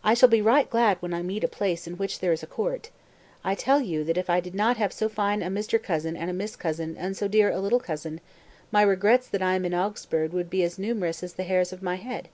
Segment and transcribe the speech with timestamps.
[0.00, 0.10] 190.
[0.10, 2.46] "I shall be right glad when I meet a place in which there is a
[2.46, 2.88] court.
[3.44, 5.76] I tell you that if I did not have so fine a Mr.
[5.82, 8.22] Cousin and Miss Cousin and so dear a little cousin,
[8.72, 11.82] my regrets that I am in Augsburg would be as numerous as the hairs of
[11.82, 12.30] my head."